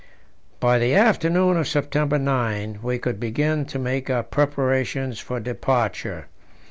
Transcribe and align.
By 0.59 0.79
the 0.79 0.95
afternoon 0.95 1.57
of 1.57 1.67
September 1.67 2.17
9 2.17 2.79
we 2.81 2.97
could 2.97 3.19
begin 3.19 3.65
to 3.65 3.77
make 3.77 4.09
our 4.09 4.23
preparations 4.23 5.19
for 5.19 5.39
departure. 5.39 6.25